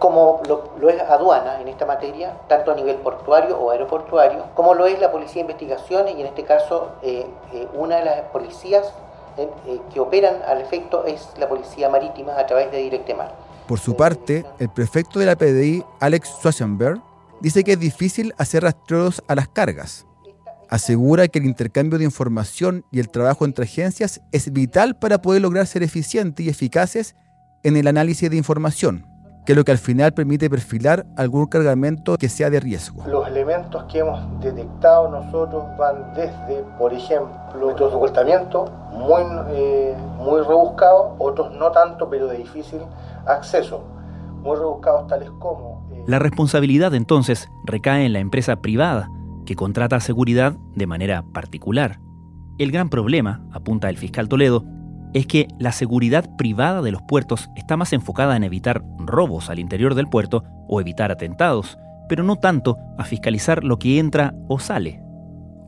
como 0.03 0.41
lo, 0.50 0.89
es 0.89 1.00
aduana 1.00 1.62
en 1.62 1.69
esta 1.69 1.86
materia, 1.86 2.38
tanto 2.50 2.74
a 2.74 2.75
nivel 2.75 2.98
portuario 2.98 3.57
o 3.57 3.72
aeroportuario, 3.72 4.48
como 4.53 4.74
lo 4.74 4.86
es 4.86 5.00
la 5.00 5.13
Policía 5.13 5.36
de 5.36 5.51
Investigaciones 5.51 6.15
y 6.17 6.19
en 6.19 6.27
este 6.27 6.43
caso 6.43 6.91
eh, 7.01 7.25
eh, 7.53 7.67
una 7.74 8.00
de 8.00 8.03
las 8.03 8.22
policías 8.24 8.91
eh, 9.38 9.48
que 9.93 10.01
operan 10.01 10.41
al 10.45 10.60
efecto 10.60 11.05
es 11.05 11.29
la 11.39 11.48
Policía 11.48 11.88
Marítima 11.88 12.38
a 12.38 12.45
través 12.45 12.69
de 12.69 12.79
Directemar. 12.79 13.33
Por 13.65 13.79
su 13.79 13.95
parte, 13.95 14.45
el 14.60 14.67
prefecto 14.67 15.19
de 15.19 15.25
la 15.25 15.38
PDI, 15.38 15.86
Alex 16.01 16.36
Schwarzenberg, 16.38 17.00
dice 17.39 17.63
que 17.63 17.72
es 17.72 17.79
difícil 17.79 18.36
hacer 18.38 18.63
rastreos 18.63 19.24
a 19.29 19.36
las 19.36 19.48
cargas, 19.48 20.05
asegura 20.67 21.29
que 21.29 21.39
el 21.39 21.45
intercambio 21.45 21.98
de 21.98 22.03
información 22.03 22.83
y 22.91 23.00
el 23.00 23.07
trabajo 23.07 23.45
entre 23.45 23.63
agencias 23.63 24.19
es 24.33 24.51
vital 24.51 24.98
para 25.00 25.22
poder 25.22 25.41
lograr 25.41 25.65
ser 25.65 25.81
eficientes 25.81 26.45
y 26.45 26.50
eficaces 26.50 27.15
en 27.63 27.77
el 27.77 27.88
análisis 27.88 28.29
de 28.29 28.36
información, 28.36 29.12
que 29.45 29.53
es 29.53 29.57
lo 29.57 29.63
que 29.63 29.71
al 29.71 29.77
final 29.77 30.13
permite 30.13 30.50
perfilar 30.50 31.05
algún 31.17 31.47
cargamento 31.47 32.17
que 32.17 32.29
sea 32.29 32.50
de 32.50 32.59
riesgo. 32.59 33.03
Los 33.07 33.27
elementos 33.27 33.83
que 33.85 34.00
hemos 34.00 34.19
detectado 34.39 35.09
nosotros 35.09 35.63
van 35.77 36.13
desde, 36.13 36.63
por 36.77 36.93
ejemplo, 36.93 37.33
métodos 37.67 37.91
de 37.91 37.97
ocultamiento 37.97 38.65
muy, 38.91 39.23
eh, 39.50 39.95
muy 40.17 40.41
rebuscados, 40.41 41.13
otros 41.19 41.53
no 41.55 41.71
tanto, 41.71 42.09
pero 42.09 42.27
de 42.27 42.38
difícil 42.38 42.79
acceso, 43.25 43.83
muy 44.41 44.55
rebuscados 44.55 45.07
tales 45.07 45.29
como... 45.39 45.85
Eh, 45.91 46.03
la 46.07 46.19
responsabilidad 46.19 46.93
entonces 46.93 47.50
recae 47.65 48.05
en 48.05 48.13
la 48.13 48.19
empresa 48.19 48.57
privada, 48.57 49.09
que 49.45 49.55
contrata 49.55 50.00
seguridad 50.00 50.53
de 50.75 50.88
manera 50.88 51.23
particular. 51.33 52.00
El 52.57 52.71
gran 52.71 52.89
problema, 52.89 53.43
apunta 53.51 53.89
el 53.89 53.97
fiscal 53.97 54.29
Toledo, 54.29 54.63
es 55.13 55.27
que 55.27 55.48
la 55.60 55.72
seguridad 55.72 56.29
privada 56.38 56.82
de 56.82 56.91
los 56.91 57.01
puertos 57.03 57.50
está 57.55 57.77
más 57.77 57.93
enfocada 57.93 58.36
en 58.36 58.43
evitar 58.43 58.84
robos 58.98 59.50
al 59.50 59.60
interior 59.60 59.96
del 59.96 60.08
puerto 60.08 60.43
o 60.67 60.82
evitar 60.82 61.12
atentados, 61.12 61.77
pero 62.10 62.24
no 62.24 62.38
tanto 62.38 62.77
a 62.98 63.05
fiscalizar 63.05 63.63
lo 63.63 63.77
que 63.79 64.00
entra 64.00 64.34
o 64.48 64.60
sale. 64.60 65.01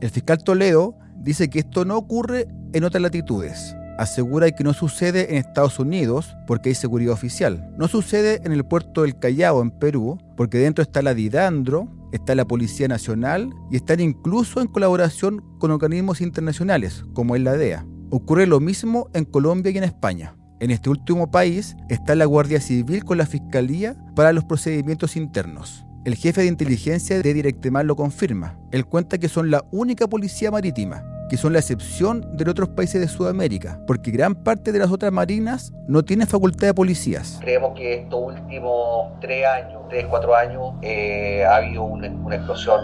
El 0.00 0.10
fiscal 0.10 0.42
Toledo 0.42 0.96
dice 1.16 1.48
que 1.48 1.60
esto 1.60 1.84
no 1.84 1.96
ocurre 1.96 2.48
en 2.72 2.84
otras 2.84 3.02
latitudes. 3.02 3.76
Asegura 3.98 4.50
que 4.50 4.62
no 4.62 4.74
sucede 4.74 5.30
en 5.30 5.38
Estados 5.38 5.78
Unidos 5.78 6.36
porque 6.46 6.68
hay 6.68 6.74
seguridad 6.74 7.14
oficial. 7.14 7.72
No 7.78 7.88
sucede 7.88 8.42
en 8.44 8.52
el 8.52 8.64
puerto 8.64 9.02
del 9.02 9.18
Callao, 9.18 9.62
en 9.62 9.70
Perú, 9.70 10.18
porque 10.36 10.58
dentro 10.58 10.82
está 10.82 11.00
la 11.00 11.14
Didandro, 11.14 11.88
está 12.12 12.34
la 12.34 12.44
Policía 12.44 12.88
Nacional 12.88 13.50
y 13.70 13.76
están 13.76 14.00
incluso 14.00 14.60
en 14.60 14.66
colaboración 14.66 15.42
con 15.58 15.70
organismos 15.70 16.20
internacionales, 16.20 17.04
como 17.14 17.36
es 17.36 17.42
la 17.42 17.54
DEA. 17.54 17.86
Ocurre 18.10 18.46
lo 18.46 18.60
mismo 18.60 19.08
en 19.14 19.24
Colombia 19.24 19.72
y 19.72 19.78
en 19.78 19.84
España. 19.84 20.36
En 20.60 20.70
este 20.70 20.88
último 20.90 21.30
país 21.30 21.76
está 21.88 22.14
la 22.14 22.24
Guardia 22.24 22.60
Civil 22.60 23.04
con 23.04 23.18
la 23.18 23.26
Fiscalía 23.26 23.96
para 24.14 24.32
los 24.32 24.44
procedimientos 24.44 25.16
internos. 25.16 25.84
El 26.04 26.14
jefe 26.14 26.42
de 26.42 26.46
inteligencia 26.46 27.20
de 27.20 27.34
Directemar 27.34 27.84
lo 27.84 27.96
confirma. 27.96 28.58
Él 28.70 28.86
cuenta 28.86 29.18
que 29.18 29.28
son 29.28 29.50
la 29.50 29.64
única 29.72 30.06
policía 30.06 30.52
marítima 30.52 31.04
que 31.28 31.36
son 31.36 31.52
la 31.52 31.58
excepción 31.58 32.36
de 32.36 32.48
otros 32.48 32.68
países 32.70 33.00
de 33.00 33.08
Sudamérica, 33.08 33.80
porque 33.86 34.10
gran 34.10 34.34
parte 34.34 34.72
de 34.72 34.78
las 34.78 34.90
otras 34.90 35.12
marinas 35.12 35.72
no 35.88 36.04
tienen 36.04 36.26
facultad 36.26 36.68
de 36.68 36.74
policías. 36.74 37.38
Creemos 37.40 37.74
que 37.76 38.02
estos 38.02 38.20
últimos 38.32 39.18
tres 39.20 39.44
años, 39.44 39.82
tres, 39.88 40.06
cuatro 40.08 40.34
años, 40.34 40.74
eh, 40.82 41.44
ha 41.44 41.56
habido 41.56 41.82
una, 41.82 42.06
explosión 42.06 42.80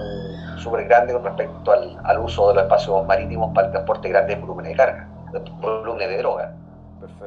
súper 0.59 0.87
grande 0.87 1.13
con 1.13 1.25
respecto 1.25 1.73
al, 1.73 2.19
uso 2.19 2.49
de 2.49 2.55
los 2.55 2.63
espacios 2.65 3.07
marítimos 3.07 3.53
para 3.55 3.69
el 3.69 3.73
transporte 3.73 4.09
de 4.09 4.15
grandes 4.15 4.41
volúmenes 4.41 4.73
de 4.73 4.77
carga, 4.77 5.09
volúmenes 5.61 6.09
de 6.09 6.19
droga. 6.19 6.57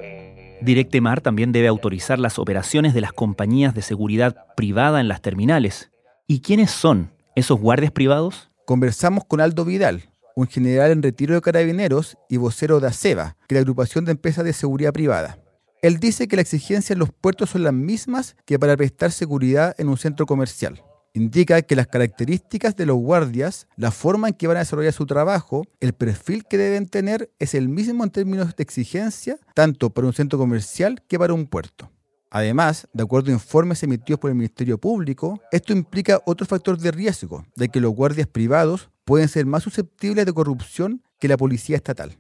Eh, 0.02 0.60
Directemar 0.62 1.22
también 1.22 1.52
debe 1.52 1.68
autorizar 1.68 2.20
las 2.20 2.40
operaciones 2.40 2.94
de 2.94 3.02
las 3.02 3.12
compañías 3.12 3.74
de 3.74 3.82
seguridad 3.82 4.48
privada 4.56 5.02
en 5.02 5.08
las 5.08 5.22
terminales. 5.22 5.92
¿Y 6.28 6.42
quiénes 6.42 6.72
son 6.72 7.12
¿Esos 7.36 7.60
guardias 7.60 7.92
privados? 7.92 8.50
Conversamos 8.66 9.26
con 9.26 9.42
Aldo 9.42 9.66
Vidal, 9.66 10.04
un 10.38 10.48
general 10.48 10.92
en 10.92 11.04
retiro 11.04 11.36
de 11.36 11.42
carabineros 11.42 12.18
y 12.30 12.38
vocero 12.38 12.80
de 12.80 12.88
ACEBA, 12.88 13.36
que 13.46 13.56
es 13.56 13.58
la 13.58 13.60
agrupación 13.60 14.06
de 14.06 14.12
empresas 14.12 14.46
de 14.46 14.54
seguridad 14.54 14.94
privada. 14.94 15.38
Él 15.82 16.00
dice 16.00 16.30
que 16.30 16.38
las 16.38 16.44
exigencias 16.44 16.92
en 16.92 17.00
los 17.00 17.12
puertos 17.12 17.50
son 17.50 17.64
las 17.64 17.74
mismas 17.74 18.38
que 18.46 18.58
para 18.58 18.78
prestar 18.78 19.12
seguridad 19.12 19.76
en 19.78 19.90
un 19.90 19.98
centro 19.98 20.26
comercial. 20.26 20.82
Indica 21.16 21.62
que 21.62 21.78
las 21.78 21.88
características 21.88 22.76
de 22.76 22.86
los 22.86 22.98
guardias, 22.98 23.70
la 23.78 23.92
forma 23.92 24.28
en 24.28 24.34
que 24.34 24.48
van 24.48 24.58
a 24.58 24.60
desarrollar 24.60 24.92
su 24.92 25.06
trabajo, 25.06 25.64
el 25.80 25.94
perfil 25.94 26.44
que 26.44 26.58
deben 26.58 26.90
tener 26.90 27.32
es 27.40 27.56
el 27.56 27.70
mismo 27.70 28.04
en 28.04 28.10
términos 28.10 28.54
de 28.54 28.62
exigencia, 28.62 29.38
tanto 29.54 29.92
para 29.92 30.08
un 30.08 30.14
centro 30.14 30.38
comercial 30.38 31.02
que 31.08 31.18
para 31.18 31.34
un 31.34 31.48
puerto. 31.48 31.90
Además, 32.32 32.90
de 32.92 33.04
acuerdo 33.04 33.30
a 33.30 33.34
informes 33.34 33.82
emitidos 33.82 34.20
por 34.20 34.30
el 34.30 34.36
Ministerio 34.36 34.78
Público, 34.78 35.40
esto 35.54 35.72
implica 35.72 36.20
otro 36.26 36.46
factor 36.46 36.78
de 36.78 36.92
riesgo, 36.92 37.46
de 37.56 37.70
que 37.70 37.80
los 37.80 37.96
guardias 37.96 38.28
privados 38.28 38.90
pueden 39.06 39.30
ser 39.30 39.46
más 39.46 39.64
susceptibles 39.64 40.26
de 40.26 40.34
corrupción 40.34 41.02
que 41.18 41.30
la 41.30 41.38
policía 41.38 41.78
estatal. 41.78 42.18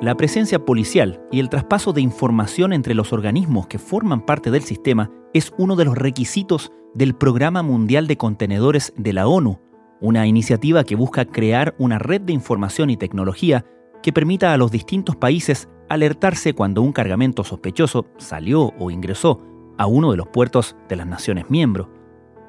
La 0.00 0.16
presencia 0.16 0.64
policial 0.64 1.20
y 1.32 1.40
el 1.40 1.48
traspaso 1.48 1.92
de 1.92 2.00
información 2.00 2.72
entre 2.72 2.94
los 2.94 3.12
organismos 3.12 3.66
que 3.66 3.80
forman 3.80 4.24
parte 4.24 4.52
del 4.52 4.62
sistema 4.62 5.10
es 5.34 5.52
uno 5.58 5.74
de 5.74 5.84
los 5.84 5.98
requisitos 5.98 6.70
del 6.94 7.16
Programa 7.16 7.64
Mundial 7.64 8.06
de 8.06 8.16
Contenedores 8.16 8.92
de 8.96 9.12
la 9.12 9.26
ONU, 9.26 9.60
una 10.00 10.28
iniciativa 10.28 10.84
que 10.84 10.94
busca 10.94 11.24
crear 11.24 11.74
una 11.78 11.98
red 11.98 12.20
de 12.20 12.32
información 12.32 12.90
y 12.90 12.96
tecnología 12.96 13.64
que 14.00 14.12
permita 14.12 14.52
a 14.52 14.56
los 14.56 14.70
distintos 14.70 15.16
países 15.16 15.68
alertarse 15.88 16.54
cuando 16.54 16.80
un 16.80 16.92
cargamento 16.92 17.42
sospechoso 17.42 18.06
salió 18.18 18.72
o 18.78 18.92
ingresó 18.92 19.42
a 19.78 19.86
uno 19.88 20.12
de 20.12 20.16
los 20.16 20.28
puertos 20.28 20.76
de 20.88 20.94
las 20.94 21.08
naciones 21.08 21.50
miembros. 21.50 21.88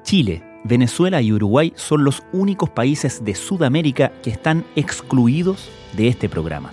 Chile, 0.04 0.44
Venezuela 0.62 1.20
y 1.20 1.32
Uruguay 1.32 1.72
son 1.74 2.04
los 2.04 2.22
únicos 2.32 2.70
países 2.70 3.24
de 3.24 3.34
Sudamérica 3.34 4.12
que 4.22 4.30
están 4.30 4.64
excluidos 4.76 5.68
de 5.96 6.06
este 6.06 6.28
programa. 6.28 6.70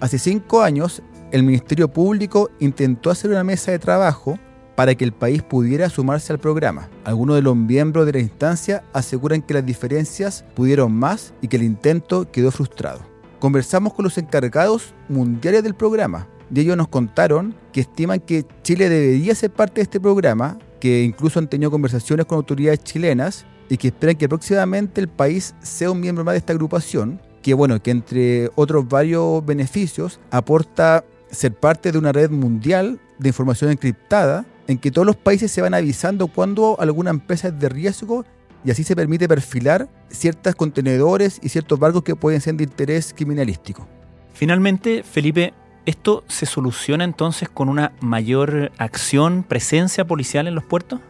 Hace 0.00 0.18
cinco 0.18 0.62
años, 0.62 1.02
el 1.30 1.42
Ministerio 1.42 1.92
Público 1.92 2.48
intentó 2.58 3.10
hacer 3.10 3.30
una 3.30 3.44
mesa 3.44 3.70
de 3.70 3.78
trabajo 3.78 4.38
para 4.74 4.94
que 4.94 5.04
el 5.04 5.12
país 5.12 5.42
pudiera 5.42 5.90
sumarse 5.90 6.32
al 6.32 6.38
programa. 6.38 6.88
Algunos 7.04 7.36
de 7.36 7.42
los 7.42 7.54
miembros 7.54 8.06
de 8.06 8.12
la 8.14 8.20
instancia 8.20 8.82
aseguran 8.94 9.42
que 9.42 9.52
las 9.52 9.66
diferencias 9.66 10.42
pudieron 10.54 10.92
más 10.94 11.34
y 11.42 11.48
que 11.48 11.58
el 11.58 11.64
intento 11.64 12.32
quedó 12.32 12.50
frustrado. 12.50 13.00
Conversamos 13.40 13.92
con 13.92 14.04
los 14.04 14.16
encargados 14.16 14.94
mundiales 15.10 15.62
del 15.62 15.74
programa 15.74 16.28
y 16.50 16.60
ellos 16.60 16.78
nos 16.78 16.88
contaron 16.88 17.54
que 17.70 17.82
estiman 17.82 18.20
que 18.20 18.46
Chile 18.62 18.88
debería 18.88 19.34
ser 19.34 19.50
parte 19.50 19.76
de 19.76 19.82
este 19.82 20.00
programa, 20.00 20.58
que 20.80 21.02
incluso 21.02 21.38
han 21.38 21.48
tenido 21.50 21.70
conversaciones 21.70 22.24
con 22.24 22.36
autoridades 22.36 22.82
chilenas 22.82 23.44
y 23.68 23.76
que 23.76 23.88
esperan 23.88 24.16
que 24.16 24.30
próximamente 24.30 25.02
el 25.02 25.08
país 25.08 25.54
sea 25.60 25.90
un 25.90 26.00
miembro 26.00 26.24
más 26.24 26.32
de 26.32 26.38
esta 26.38 26.54
agrupación 26.54 27.20
que 27.42 27.54
bueno, 27.54 27.82
que 27.82 27.90
entre 27.90 28.50
otros 28.54 28.88
varios 28.88 29.44
beneficios 29.44 30.20
aporta 30.30 31.04
ser 31.30 31.54
parte 31.54 31.92
de 31.92 31.98
una 31.98 32.12
red 32.12 32.30
mundial 32.30 33.00
de 33.18 33.28
información 33.28 33.70
encriptada 33.70 34.44
en 34.66 34.78
que 34.78 34.90
todos 34.90 35.06
los 35.06 35.16
países 35.16 35.50
se 35.50 35.62
van 35.62 35.74
avisando 35.74 36.28
cuando 36.28 36.76
alguna 36.80 37.10
empresa 37.10 37.48
es 37.48 37.58
de 37.58 37.68
riesgo 37.68 38.24
y 38.64 38.70
así 38.70 38.84
se 38.84 38.94
permite 38.94 39.26
perfilar 39.28 39.88
ciertos 40.10 40.54
contenedores 40.54 41.40
y 41.42 41.48
ciertos 41.48 41.78
barcos 41.78 42.02
que 42.02 42.14
pueden 42.14 42.40
ser 42.40 42.54
de 42.54 42.64
interés 42.64 43.14
criminalístico. 43.16 43.86
Finalmente, 44.34 45.02
Felipe, 45.02 45.54
¿esto 45.86 46.24
se 46.28 46.46
soluciona 46.46 47.04
entonces 47.04 47.48
con 47.48 47.68
una 47.68 47.92
mayor 48.00 48.70
acción, 48.78 49.42
presencia 49.42 50.06
policial 50.06 50.46
en 50.46 50.54
los 50.54 50.64
puertos? 50.64 51.00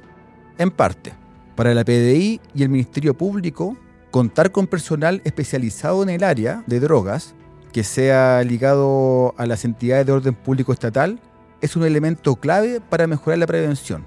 En 0.58 0.70
parte. 0.70 1.12
Para 1.56 1.74
la 1.74 1.84
PDI 1.84 2.40
y 2.54 2.62
el 2.62 2.68
Ministerio 2.68 3.14
Público, 3.14 3.76
contar 4.10 4.52
con 4.52 4.66
personal 4.66 5.20
especializado 5.24 6.02
en 6.02 6.08
el 6.08 6.24
área 6.24 6.64
de 6.66 6.80
drogas, 6.80 7.34
que 7.72 7.84
sea 7.84 8.42
ligado 8.42 9.34
a 9.38 9.46
las 9.46 9.64
entidades 9.64 10.06
de 10.06 10.12
orden 10.12 10.34
público 10.34 10.72
estatal, 10.72 11.20
es 11.60 11.76
un 11.76 11.84
elemento 11.84 12.36
clave 12.36 12.80
para 12.80 13.06
mejorar 13.06 13.38
la 13.38 13.46
prevención. 13.46 14.04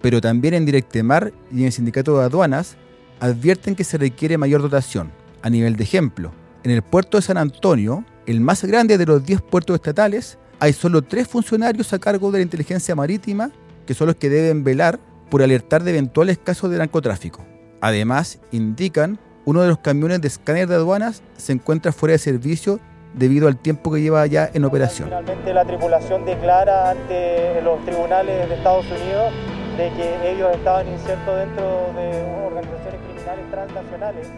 Pero 0.00 0.20
también 0.20 0.54
en 0.54 0.66
Directemar 0.66 1.32
y 1.50 1.60
en 1.60 1.66
el 1.66 1.72
Sindicato 1.72 2.18
de 2.18 2.24
Aduanas 2.24 2.76
advierten 3.20 3.74
que 3.74 3.84
se 3.84 3.98
requiere 3.98 4.38
mayor 4.38 4.62
dotación. 4.62 5.10
A 5.42 5.50
nivel 5.50 5.76
de 5.76 5.84
ejemplo, 5.84 6.32
en 6.62 6.70
el 6.70 6.82
puerto 6.82 7.16
de 7.16 7.22
San 7.22 7.36
Antonio, 7.36 8.04
el 8.26 8.40
más 8.40 8.64
grande 8.64 8.98
de 8.98 9.06
los 9.06 9.24
10 9.24 9.42
puertos 9.42 9.74
estatales, 9.74 10.38
hay 10.60 10.72
solo 10.72 11.02
tres 11.02 11.26
funcionarios 11.26 11.92
a 11.92 11.98
cargo 11.98 12.30
de 12.30 12.38
la 12.38 12.42
inteligencia 12.42 12.94
marítima 12.94 13.50
que 13.86 13.94
son 13.94 14.06
los 14.06 14.16
que 14.16 14.30
deben 14.30 14.64
velar 14.64 14.98
por 15.30 15.42
alertar 15.42 15.82
de 15.82 15.90
eventuales 15.90 16.38
casos 16.38 16.70
de 16.70 16.78
narcotráfico. 16.78 17.44
Además, 17.84 18.38
indican, 18.50 19.18
uno 19.44 19.60
de 19.60 19.68
los 19.68 19.76
camiones 19.76 20.18
de 20.22 20.28
escáner 20.28 20.66
de 20.68 20.76
aduanas 20.76 21.22
se 21.36 21.52
encuentra 21.52 21.92
fuera 21.92 22.12
de 22.12 22.18
servicio 22.18 22.80
debido 23.12 23.46
al 23.46 23.58
tiempo 23.58 23.92
que 23.92 24.00
lleva 24.00 24.26
ya 24.26 24.48
en 24.54 24.64
operación. 24.64 25.10
Finalmente 25.10 25.52
la 25.52 25.66
tripulación 25.66 26.24
declara 26.24 26.92
ante 26.92 27.60
los 27.60 27.84
tribunales 27.84 28.48
de 28.48 28.54
Estados 28.54 28.86
Unidos 28.86 29.34
de 29.76 29.90
que 29.98 30.32
ellos 30.32 30.48
estaban 30.54 30.88
insertos 30.88 31.36
dentro 31.36 31.92
de 31.94 32.22
organizaciones 32.46 33.00
criminales 33.02 33.50
transnacionales. 33.50 34.28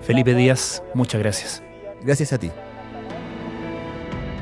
Felipe 0.00 0.34
Díaz, 0.34 0.82
muchas 0.94 1.20
gracias. 1.20 1.62
Gracias 2.02 2.32
a 2.32 2.38
ti. 2.38 2.50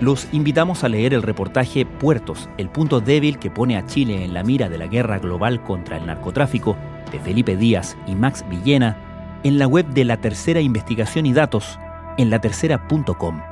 Los 0.01 0.29
invitamos 0.31 0.85
a 0.85 0.89
leer 0.89 1.15
el 1.15 1.23
reportaje 1.23 1.85
Puertos, 1.85 2.49
el 2.59 2.69
punto 2.69 3.01
débil 3.01 3.41
que 3.41 3.51
pone 3.51 3.77
a 3.77 3.87
Chile 3.87 4.25
en 4.25 4.35
la 4.35 4.45
mira 4.45 4.69
de 4.69 4.79
la 4.79 4.87
guerra 4.87 5.19
global 5.19 5.65
contra 5.65 5.97
el 5.97 6.07
narcotráfico, 6.07 6.77
de 7.13 7.21
Felipe 7.21 7.57
Díaz 7.57 7.97
y 8.07 8.15
Max 8.17 8.45
Villena, 8.49 9.41
en 9.45 9.59
la 9.59 9.67
web 9.67 9.87
de 9.87 10.05
La 10.05 10.17
Tercera 10.17 10.61
Investigación 10.61 11.27
y 11.27 11.33
Datos, 11.33 11.79
en 12.17 12.31
latercera.com. 12.31 13.43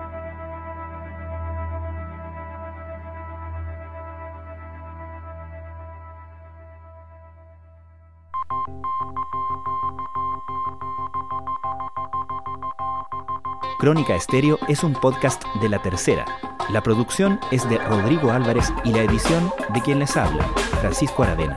Crónica 13.78 14.14
Estéreo 14.14 14.58
es 14.68 14.84
un 14.84 14.92
podcast 14.92 15.42
de 15.62 15.70
La 15.70 15.80
Tercera. 15.80 16.26
La 16.70 16.82
producción 16.82 17.40
es 17.50 17.66
de 17.68 17.78
Rodrigo 17.78 18.30
Álvarez 18.30 18.70
y 18.84 18.92
la 18.92 19.02
edición 19.02 19.50
de 19.72 19.80
quien 19.80 19.98
les 19.98 20.16
habla, 20.18 20.44
Francisco 20.82 21.22
Aravena. 21.22 21.56